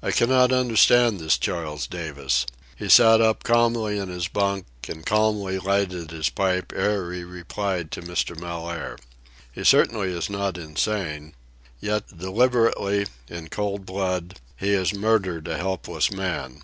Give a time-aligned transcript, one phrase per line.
[0.00, 2.46] I cannot understand this Charles Davis.
[2.76, 7.90] He sat up calmly in his bunk, and calmly lighted his pipe ere he replied
[7.90, 8.38] to Mr.
[8.38, 8.96] Mellaire.
[9.50, 11.34] He certainly is not insane.
[11.80, 16.62] Yet deliberately, in cold blood, he has murdered a helpless man.